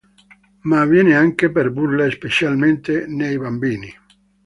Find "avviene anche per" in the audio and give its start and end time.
0.81-1.69